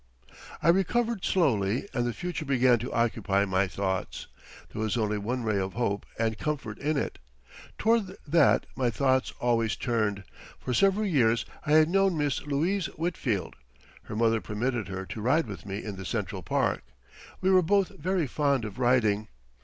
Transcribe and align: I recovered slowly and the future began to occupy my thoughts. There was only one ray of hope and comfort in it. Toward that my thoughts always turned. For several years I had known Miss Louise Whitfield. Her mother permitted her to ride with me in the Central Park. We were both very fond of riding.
I 0.63 0.69
recovered 0.69 1.23
slowly 1.23 1.87
and 1.93 2.07
the 2.07 2.11
future 2.13 2.43
began 2.43 2.79
to 2.79 2.91
occupy 2.91 3.45
my 3.45 3.67
thoughts. 3.67 4.25
There 4.73 4.81
was 4.81 4.97
only 4.97 5.19
one 5.19 5.43
ray 5.43 5.59
of 5.59 5.73
hope 5.73 6.07
and 6.17 6.39
comfort 6.39 6.79
in 6.79 6.97
it. 6.97 7.19
Toward 7.77 8.17
that 8.25 8.65
my 8.75 8.89
thoughts 8.89 9.31
always 9.39 9.75
turned. 9.75 10.23
For 10.57 10.73
several 10.73 11.05
years 11.05 11.45
I 11.67 11.73
had 11.73 11.87
known 11.87 12.17
Miss 12.17 12.41
Louise 12.47 12.87
Whitfield. 12.97 13.55
Her 14.05 14.15
mother 14.15 14.41
permitted 14.41 14.87
her 14.87 15.05
to 15.05 15.21
ride 15.21 15.45
with 15.45 15.67
me 15.67 15.83
in 15.83 15.97
the 15.97 16.05
Central 16.05 16.41
Park. 16.41 16.81
We 17.39 17.51
were 17.51 17.61
both 17.61 17.89
very 17.89 18.25
fond 18.25 18.65
of 18.65 18.79
riding. 18.79 19.27